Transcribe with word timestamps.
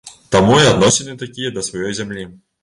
Таму 0.35 0.55
і 0.61 0.63
адносіны 0.69 1.13
такія 1.25 1.53
да 1.59 1.65
сваёй 1.69 1.93
зямлі. 2.01 2.27